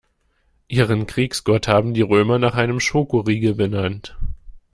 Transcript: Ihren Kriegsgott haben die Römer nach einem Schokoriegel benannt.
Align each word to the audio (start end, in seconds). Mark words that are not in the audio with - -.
Ihren 0.67 1.05
Kriegsgott 1.05 1.67
haben 1.67 1.93
die 1.93 2.01
Römer 2.01 2.39
nach 2.39 2.55
einem 2.55 2.79
Schokoriegel 2.79 3.53
benannt. 3.53 4.17